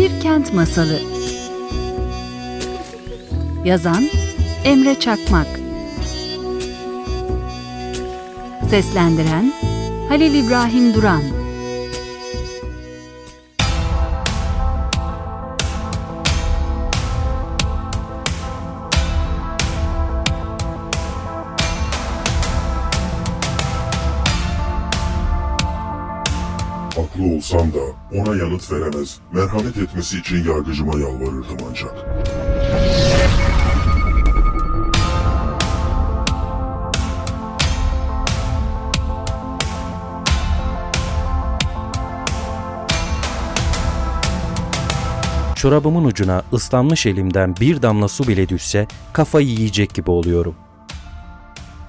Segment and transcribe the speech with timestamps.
[0.00, 1.00] Bir Kent Masalı.
[3.64, 4.04] Yazan
[4.64, 5.46] Emre Çakmak.
[8.70, 9.52] Seslendiren
[10.08, 11.22] Halil İbrahim Duran
[27.20, 27.78] Haklı olsam da
[28.14, 31.94] ona yanıt veremez, merhamet etmesi için yargıcıma yalvarırdım ancak.
[45.56, 50.54] Çorabımın ucuna ıslanmış elimden bir damla su bile düşse kafayı yiyecek gibi oluyorum.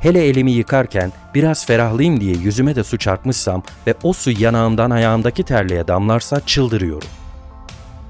[0.02, 5.44] Hele elimi yıkarken biraz ferahlayayım diye yüzüme de su çarpmışsam ve o su yanağımdan ayağımdaki
[5.44, 7.08] terliğe damlarsa çıldırıyorum.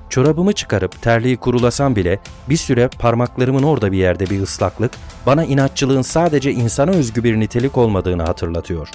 [0.10, 4.92] Çorabımı çıkarıp terliği kurulasam bile bir süre parmaklarımın orada bir yerde bir ıslaklık
[5.26, 8.90] bana inatçılığın sadece insana özgü bir nitelik olmadığını hatırlatıyor.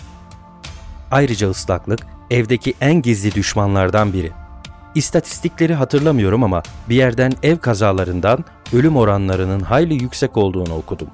[1.10, 4.32] Ayrıca ıslaklık evdeki en gizli düşmanlardan biri.
[4.94, 11.08] İstatistikleri hatırlamıyorum ama bir yerden ev kazalarından ölüm oranlarının hayli yüksek olduğunu okudum.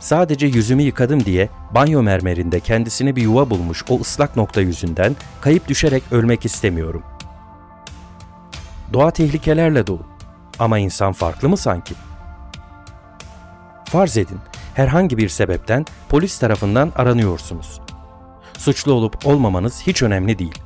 [0.00, 5.68] Sadece yüzümü yıkadım diye banyo mermerinde kendisine bir yuva bulmuş o ıslak nokta yüzünden kayıp
[5.68, 7.02] düşerek ölmek istemiyorum.
[8.92, 10.02] Doğa tehlikelerle dolu.
[10.58, 11.94] Ama insan farklı mı sanki?
[13.84, 14.38] Farz edin,
[14.74, 17.80] herhangi bir sebepten polis tarafından aranıyorsunuz.
[18.58, 20.58] Suçlu olup olmamanız hiç önemli değil.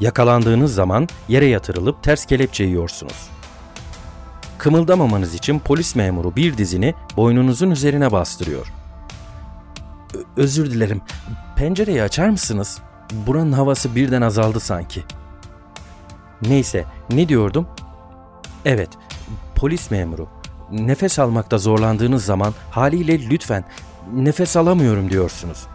[0.00, 3.33] Yakalandığınız zaman yere yatırılıp ters kelepçe yiyorsunuz.
[4.64, 8.72] Kımıldamamanız için polis memuru bir dizini boynunuzun üzerine bastırıyor.
[10.36, 11.02] Özür dilerim.
[11.56, 12.78] Pencereyi açar mısınız?
[13.26, 15.02] Buranın havası birden azaldı sanki.
[16.42, 17.66] Neyse, ne diyordum?
[18.64, 18.88] Evet,
[19.54, 20.28] polis memuru.
[20.70, 23.64] Nefes almakta zorlandığınız zaman haliyle lütfen
[24.14, 25.66] nefes alamıyorum diyorsunuz.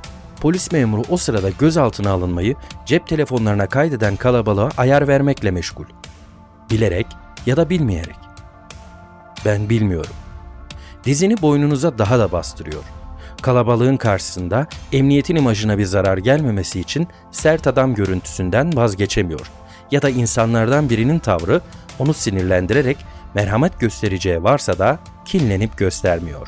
[0.41, 5.85] Polis memuru o sırada gözaltına alınmayı cep telefonlarına kaydeden kalabalığa ayar vermekle meşgul.
[6.71, 7.07] Bilerek
[7.45, 8.28] ya da bilmeyerek.
[9.45, 10.13] Ben bilmiyorum.
[11.03, 12.83] Dizini boynunuza daha da bastırıyor.
[13.41, 19.51] Kalabalığın karşısında emniyetin imajına bir zarar gelmemesi için sert adam görüntüsünden vazgeçemiyor.
[19.91, 21.61] Ya da insanlardan birinin tavrı
[21.99, 22.97] onu sinirlendirerek
[23.33, 26.47] merhamet göstereceği varsa da kinlenip göstermiyor.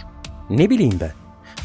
[0.50, 1.12] Ne bileyim ben.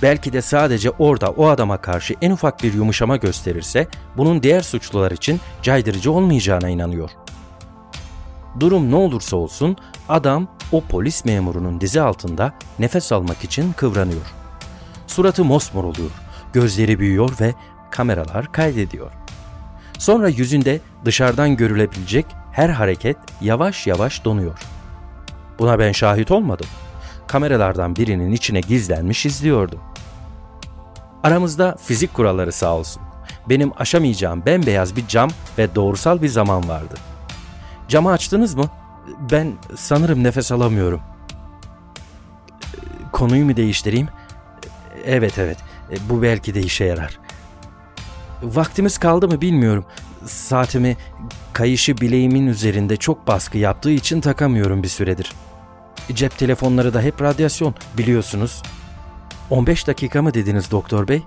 [0.02, 5.10] Belki de sadece orada o adama karşı en ufak bir yumuşama gösterirse bunun diğer suçlular
[5.10, 7.10] için caydırıcı olmayacağına inanıyor.
[8.60, 9.76] Durum ne olursa olsun
[10.08, 14.34] adam o polis memurunun dizi altında nefes almak için kıvranıyor.
[15.06, 16.10] Suratı mosmor oluyor,
[16.52, 17.54] gözleri büyüyor ve
[17.90, 19.10] kameralar kaydediyor.
[19.98, 24.58] Sonra yüzünde dışarıdan görülebilecek her hareket yavaş yavaş donuyor.
[25.58, 26.66] Buna ben şahit olmadım.
[27.26, 29.80] Kameralardan birinin içine gizlenmiş izliyordum.
[31.22, 33.02] Aramızda fizik kuralları sağ olsun.
[33.48, 36.94] Benim aşamayacağım bembeyaz bir cam ve doğrusal bir zaman vardı.
[37.88, 38.64] Camı açtınız mı?
[39.30, 41.00] Ben sanırım nefes alamıyorum.
[43.12, 44.08] Konuyu mu değiştireyim?
[45.04, 45.58] Evet evet.
[46.10, 47.18] Bu belki de işe yarar.
[48.42, 49.84] Vaktimiz kaldı mı bilmiyorum.
[50.26, 50.96] Saatimi
[51.52, 55.32] kayışı bileğimin üzerinde çok baskı yaptığı için takamıyorum bir süredir.
[56.12, 58.62] Cep telefonları da hep radyasyon biliyorsunuz.
[59.50, 61.22] 15 dakika mı dediniz doktor bey?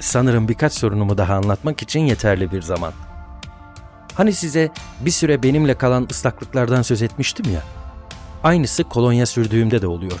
[0.00, 2.92] Sanırım birkaç sorunumu daha anlatmak için yeterli bir zaman.
[4.18, 4.70] Hani size
[5.00, 7.62] bir süre benimle kalan ıslaklıklardan söz etmiştim ya.
[8.44, 10.18] Aynısı kolonya sürdüğümde de oluyor.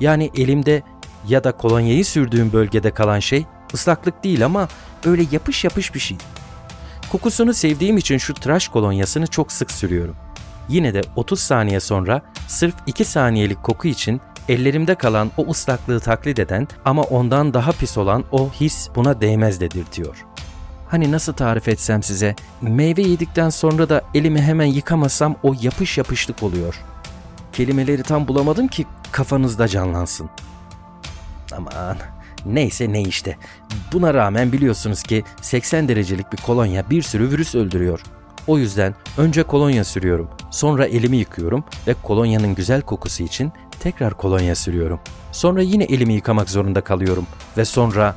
[0.00, 0.82] Yani elimde
[1.28, 4.68] ya da kolonyayı sürdüğüm bölgede kalan şey ıslaklık değil ama
[5.04, 6.16] öyle yapış yapış bir şey.
[7.12, 10.16] Kokusunu sevdiğim için şu tıraş kolonyasını çok sık sürüyorum.
[10.68, 16.38] Yine de 30 saniye sonra sırf 2 saniyelik koku için ellerimde kalan o ıslaklığı taklit
[16.38, 20.26] eden ama ondan daha pis olan o his buna değmez dedirtiyor.
[20.90, 26.42] Hani nasıl tarif etsem size, meyve yedikten sonra da elimi hemen yıkamasam o yapış yapışlık
[26.42, 26.80] oluyor.
[27.52, 30.30] Kelimeleri tam bulamadım ki kafanızda canlansın.
[31.56, 31.96] Aman
[32.46, 33.36] neyse ne işte.
[33.92, 38.00] Buna rağmen biliyorsunuz ki 80 derecelik bir kolonya bir sürü virüs öldürüyor.
[38.46, 44.54] O yüzden önce kolonya sürüyorum, sonra elimi yıkıyorum ve kolonyanın güzel kokusu için tekrar kolonya
[44.54, 45.00] sürüyorum.
[45.32, 47.26] Sonra yine elimi yıkamak zorunda kalıyorum
[47.56, 48.14] ve sonra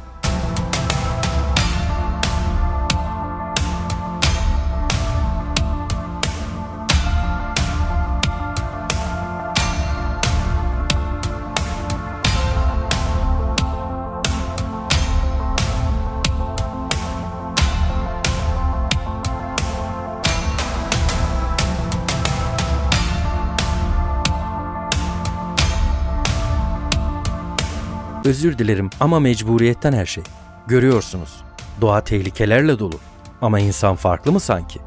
[28.26, 30.24] Özür dilerim ama mecburiyetten her şey.
[30.68, 31.44] Görüyorsunuz.
[31.82, 33.00] Doğa tehlikelerle dolu.
[33.42, 34.80] Ama insan farklı mı sanki?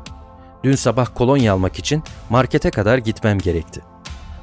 [0.64, 3.80] Dün sabah kolonya almak için markete kadar gitmem gerekti.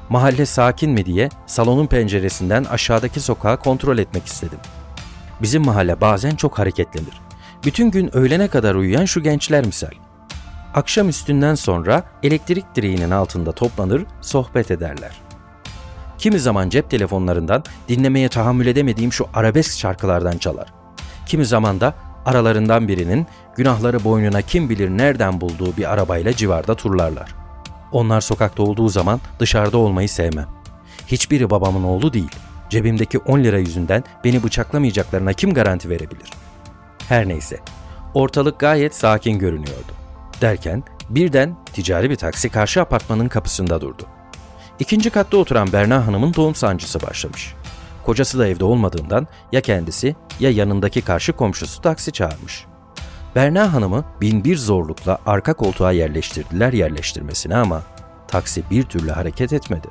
[0.08, 4.58] Mahalle sakin mi diye salonun penceresinden aşağıdaki sokağı kontrol etmek istedim.
[5.42, 7.20] Bizim mahalle bazen çok hareketlenir.
[7.64, 9.90] Bütün gün öğlene kadar uyuyan şu gençler misal.
[10.74, 15.23] Akşam üstünden sonra elektrik direğinin altında toplanır, sohbet ederler.
[16.24, 20.72] Kimi zaman cep telefonlarından dinlemeye tahammül edemediğim şu arabesk şarkılardan çalar.
[21.26, 21.94] Kimi zaman da
[22.26, 23.26] aralarından birinin
[23.56, 27.34] günahları boynuna kim bilir nereden bulduğu bir arabayla civarda turlarlar.
[27.92, 30.46] Onlar sokakta olduğu zaman dışarıda olmayı sevmem.
[31.06, 32.36] Hiçbiri babamın oğlu değil.
[32.70, 36.30] Cebimdeki 10 lira yüzünden beni bıçaklamayacaklarına kim garanti verebilir?
[37.08, 37.60] Her neyse,
[38.14, 39.92] ortalık gayet sakin görünüyordu.
[40.40, 44.06] Derken birden ticari bir taksi karşı apartmanın kapısında durdu.
[44.78, 47.54] İkinci katta oturan Berna Hanım'ın doğum sancısı başlamış.
[48.04, 52.66] Kocası da evde olmadığından ya kendisi ya yanındaki karşı komşusu taksi çağırmış.
[53.34, 57.82] Berna Hanım'ı bin bir zorlukla arka koltuğa yerleştirdiler yerleştirmesine ama
[58.28, 59.88] taksi bir türlü hareket etmedi.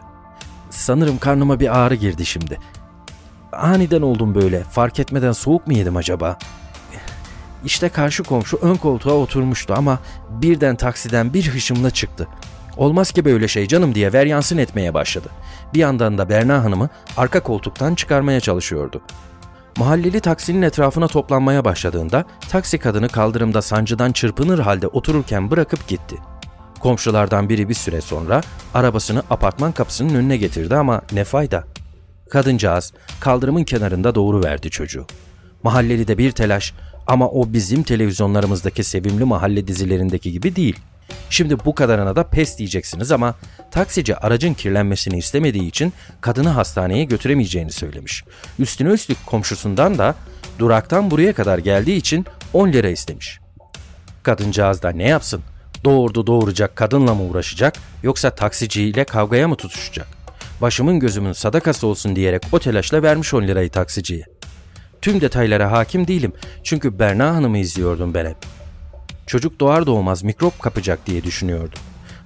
[0.69, 2.59] Sanırım karnıma bir ağrı girdi şimdi.
[3.51, 4.63] Aniden oldum böyle.
[4.63, 6.38] Fark etmeden soğuk mu yedim acaba?
[7.65, 12.27] İşte karşı komşu ön koltuğa oturmuştu ama birden taksiden bir hışımla çıktı.
[12.78, 15.30] Olmaz ki böyle şey canım diye veryansın etmeye başladı.
[15.74, 19.02] Bir yandan da Berna Hanım'ı arka koltuktan çıkarmaya çalışıyordu.
[19.78, 26.16] Mahalleli taksinin etrafına toplanmaya başladığında taksi kadını kaldırımda sancıdan çırpınır halde otururken bırakıp gitti.
[26.80, 28.42] Komşulardan biri bir süre sonra
[28.74, 31.64] arabasını apartman kapısının önüne getirdi ama ne fayda.
[32.30, 35.06] Kadıncağız kaldırımın kenarında doğru verdi çocuğu.
[35.64, 36.74] Mahalleli de bir telaş
[37.08, 40.80] ama o bizim televizyonlarımızdaki sevimli mahalle dizilerindeki gibi değil.
[41.30, 43.36] Şimdi bu kadarına da pes diyeceksiniz ama
[43.71, 48.24] taksici aracın kirlenmesini istemediği için kadını hastaneye götüremeyeceğini söylemiş.
[48.60, 50.15] Üstüne üstlük komşusundan da
[50.60, 53.39] duraktan buraya kadar geldiği için 10 lira istemiş.
[54.24, 55.42] Kadıncağız da ne yapsın?
[55.83, 57.74] Doğurdu doğuracak kadınla mı uğraşacak
[58.04, 60.07] yoksa taksiciyle kavgaya mı tutuşacak?
[60.62, 64.24] Başımın gözümün sadakası olsun diyerek o telaşla vermiş 10 lirayı taksiciye.
[65.01, 66.33] Tüm detaylara hakim değilim
[66.63, 68.62] çünkü Berna Hanım'ı izliyordum ben hep.
[69.28, 71.80] Çocuk doğar doğmaz mikrop kapacak diye düşünüyordum.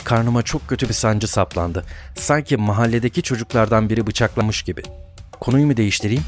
[0.04, 1.84] Karnıma çok kötü bir sancı saplandı.
[2.16, 4.84] Sanki mahalledeki çocuklardan biri bıçaklamış gibi.
[5.40, 6.24] Konuyu mu değiştireyim?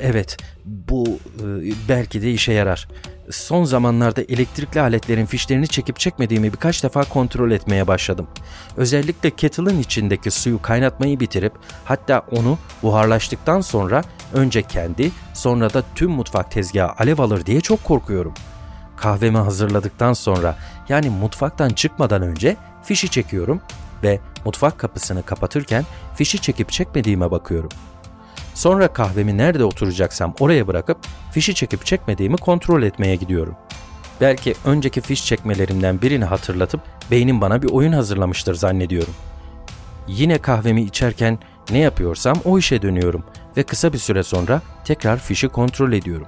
[0.00, 1.44] Evet, bu e,
[1.88, 2.88] belki de işe yarar.
[3.30, 8.26] Son zamanlarda elektrikli aletlerin fişlerini çekip çekmediğimi birkaç defa kontrol etmeye başladım.
[8.76, 11.52] Özellikle kettle'ın içindeki suyu kaynatmayı bitirip
[11.84, 14.02] hatta onu buharlaştıktan sonra
[14.32, 18.34] önce kendi sonra da tüm mutfak tezgahı alev alır diye çok korkuyorum.
[18.96, 20.56] Kahvemi hazırladıktan sonra
[20.88, 23.60] yani mutfaktan çıkmadan önce fişi çekiyorum
[24.02, 25.84] ve mutfak kapısını kapatırken
[26.14, 27.70] fişi çekip çekmediğime bakıyorum.
[28.54, 30.98] Sonra kahvemi nerede oturacaksam oraya bırakıp
[31.32, 33.54] fişi çekip çekmediğimi kontrol etmeye gidiyorum.
[34.20, 39.14] Belki önceki fiş çekmelerimden birini hatırlatıp beynim bana bir oyun hazırlamıştır zannediyorum.
[40.08, 41.38] Yine kahvemi içerken
[41.70, 43.24] ne yapıyorsam o işe dönüyorum
[43.56, 46.26] ve kısa bir süre sonra tekrar fişi kontrol ediyorum.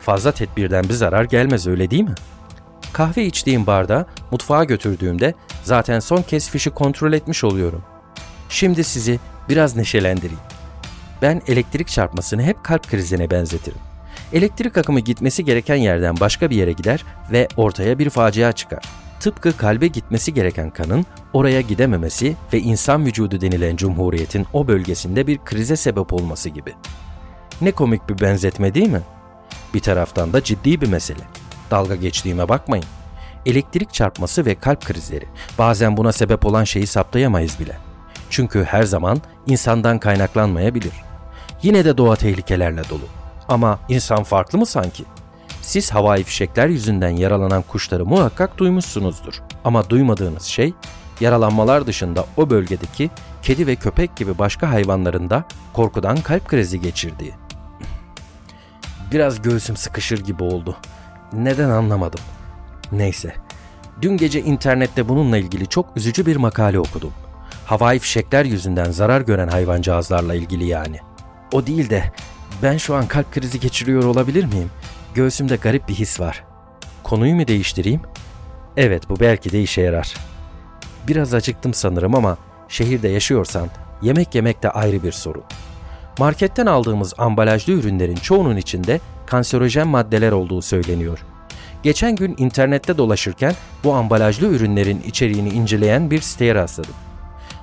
[0.00, 2.14] Fazla tedbirden bir zarar gelmez öyle değil mi?
[2.92, 7.82] Kahve içtiğim barda mutfağa götürdüğümde zaten son kez fişi kontrol etmiş oluyorum.
[8.48, 10.40] Şimdi sizi biraz neşelendireyim.
[11.22, 13.78] Ben elektrik çarpmasını hep kalp krizine benzetirim.
[14.32, 18.84] Elektrik akımı gitmesi gereken yerden başka bir yere gider ve ortaya bir facia çıkar.
[19.20, 25.38] Tıpkı kalbe gitmesi gereken kanın oraya gidememesi ve insan vücudu denilen cumhuriyetin o bölgesinde bir
[25.38, 26.74] krize sebep olması gibi.
[27.60, 29.02] Ne komik bir benzetme değil mi?
[29.74, 31.22] Bir taraftan da ciddi bir mesele.
[31.70, 32.84] Dalga geçtiğime bakmayın.
[33.46, 35.24] Elektrik çarpması ve kalp krizleri
[35.58, 37.76] bazen buna sebep olan şeyi saptayamayız bile.
[38.30, 40.92] Çünkü her zaman insandan kaynaklanmayabilir.
[41.62, 43.04] Yine de doğa tehlikelerle dolu.
[43.48, 45.04] Ama insan farklı mı sanki?
[45.62, 49.42] Siz havai fişekler yüzünden yaralanan kuşları muhakkak duymuşsunuzdur.
[49.64, 50.74] Ama duymadığınız şey
[51.20, 53.10] yaralanmalar dışında o bölgedeki
[53.42, 57.39] kedi ve köpek gibi başka hayvanların da korkudan kalp krizi geçirdiği.
[59.12, 60.76] Biraz göğsüm sıkışır gibi oldu.
[61.32, 62.20] Neden anlamadım.
[62.92, 63.34] Neyse.
[64.02, 67.12] Dün gece internette bununla ilgili çok üzücü bir makale okudum.
[67.66, 70.98] Havai fişekler yüzünden zarar gören hayvancağızlarla ilgili yani.
[71.52, 72.12] O değil de
[72.62, 74.70] ben şu an kalp krizi geçiriyor olabilir miyim?
[75.14, 76.44] Göğsümde garip bir his var.
[77.02, 78.00] Konuyu mu değiştireyim?
[78.76, 80.14] Evet bu belki de işe yarar.
[81.08, 82.38] Biraz acıktım sanırım ama
[82.68, 83.68] şehirde yaşıyorsan
[84.02, 85.44] yemek yemek de ayrı bir sorun.
[86.20, 91.18] Marketten aldığımız ambalajlı ürünlerin çoğunun içinde kanserojen maddeler olduğu söyleniyor.
[91.82, 96.94] Geçen gün internette dolaşırken bu ambalajlı ürünlerin içeriğini inceleyen bir siteye rastladım.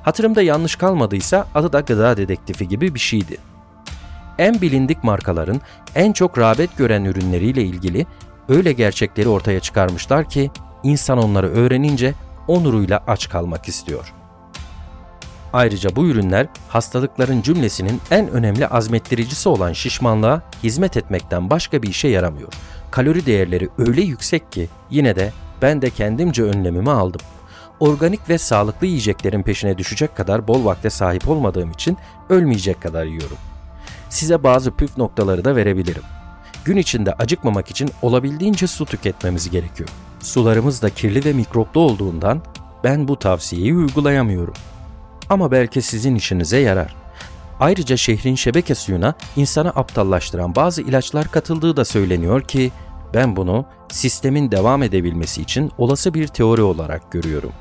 [0.03, 3.37] Hatırımda yanlış kalmadıysa adı da gıda dedektifi gibi bir şeydi.
[4.37, 5.61] en bilindik markaların
[5.95, 8.05] en çok rağbet gören ürünleriyle ilgili
[8.49, 10.51] öyle gerçekleri ortaya çıkarmışlar ki
[10.83, 12.13] insan onları öğrenince
[12.47, 14.13] onuruyla aç kalmak istiyor.
[15.54, 22.08] Ayrıca bu ürünler hastalıkların cümlesinin en önemli azmettiricisi olan şişmanlığa hizmet etmekten başka bir işe
[22.08, 22.54] yaramıyor.
[22.92, 27.22] Kalori değerleri öyle yüksek ki yine de ben de kendimce önlemimi aldım.
[27.80, 31.98] Organik ve sağlıklı yiyeceklerin peşine düşecek kadar bol vakte sahip olmadığım için
[32.30, 33.38] ölmeyecek kadar yiyorum.
[34.10, 36.04] Size bazı püf noktaları da verebilirim.
[36.66, 39.89] Gün içinde acıkmamak için olabildiğince su tüketmemiz gerekiyor.
[40.20, 42.42] Sularımız da kirli ve mikroplu olduğundan
[42.84, 44.54] ben bu tavsiyeyi uygulayamıyorum.
[45.29, 46.96] Ama belki sizin işinize yarar.
[47.60, 52.72] Ayrıca şehrin şebeke suyuna insanı aptallaştıran bazı ilaçlar katıldığı da söyleniyor ki
[53.13, 57.51] ben bunu sistemin devam edebilmesi için olası bir teori olarak görüyorum.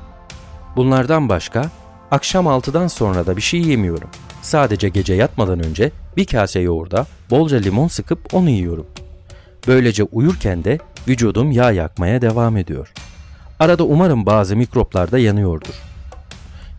[0.75, 1.65] Bunlardan başka
[2.11, 4.09] akşam 6'dan sonra da bir şey yemiyorum.
[4.41, 8.85] Sadece gece yatmadan önce bir kase yoğurda bolca limon sıkıp onu yiyorum.
[9.67, 12.93] Böylece uyurken de vücudum yağ yakmaya devam ediyor.
[13.59, 15.86] Arada umarım bazı mikroplar da yanıyordur.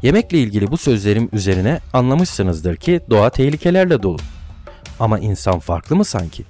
[0.02, 4.18] Yemekle ilgili bu sözlerim üzerine anlamışsınızdır ki doğa tehlikelerle dolu.
[5.00, 6.44] Ama insan farklı mı sanki?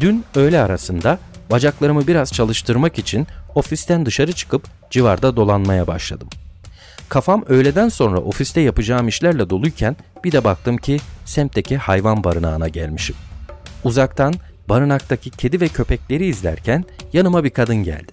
[0.00, 1.18] Dün öğle arasında
[1.50, 6.28] bacaklarımı biraz çalıştırmak için ofisten dışarı çıkıp civarda dolanmaya başladım.
[7.08, 13.16] Kafam öğleden sonra ofiste yapacağım işlerle doluyken bir de baktım ki semtteki hayvan barınağına gelmişim.
[13.84, 14.34] Uzaktan
[14.68, 18.12] barınaktaki kedi ve köpekleri izlerken yanıma bir kadın geldi.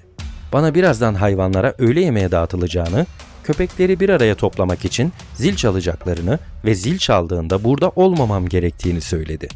[0.53, 3.05] Bana birazdan hayvanlara öğle yemeği dağıtılacağını,
[3.47, 9.47] köpekleri bir araya toplamak için zil çalacaklarını ve zil çaldığında burada olmamam gerektiğini söyledi.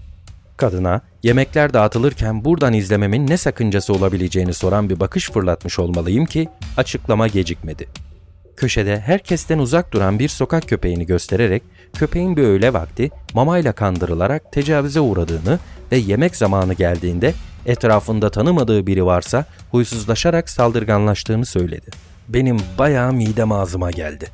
[0.57, 7.27] Kadına yemekler dağıtılırken buradan izlememin ne sakıncası olabileceğini soran bir bakış fırlatmış olmalıyım ki açıklama
[7.27, 7.88] gecikmedi.
[8.57, 15.00] Köşede herkesten uzak duran bir sokak köpeğini göstererek köpeğin bir öğle vakti mamayla kandırılarak tecavüze
[15.00, 15.60] uğradığını
[15.91, 17.33] ve yemek zamanı geldiğinde
[17.65, 22.11] etrafında tanımadığı biri varsa huysuzlaşarak saldırganlaştığını söyledi.
[22.33, 24.27] Benim bayağı midem ağzıma geldi.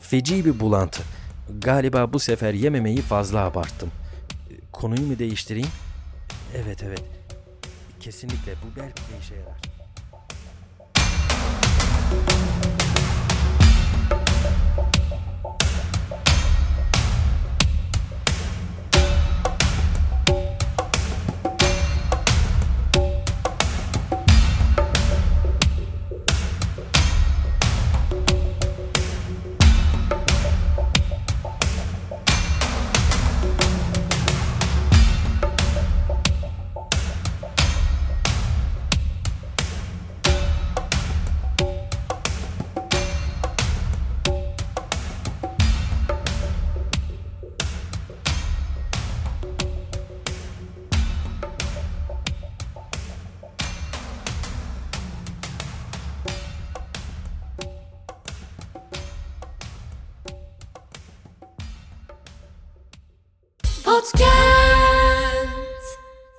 [0.00, 1.02] Feci bir bulantı.
[1.58, 3.90] Galiba bu sefer yememeyi fazla abarttım.
[4.72, 5.68] Konuyu mu değiştireyim?
[6.56, 7.02] Evet evet.
[8.00, 9.60] Kesinlikle bu belki de işe yarar.